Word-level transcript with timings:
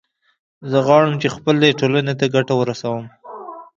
زه 0.69 0.77
غواړم 0.85 1.13
چې 1.21 1.27
خپلې 1.35 1.77
ټولنې 1.79 2.13
ته 2.19 2.25
ګټه 2.35 2.53
ورسوم 2.57 3.03